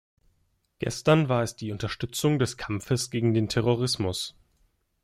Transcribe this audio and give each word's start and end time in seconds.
Gestern 0.79 1.29
war 1.29 1.43
es 1.43 1.55
die 1.57 1.71
Unterstützung 1.71 2.39
des 2.39 2.57
Kampfes 2.57 3.11
gegen 3.11 3.35
den 3.35 3.49
Terrorismus. 3.49 4.35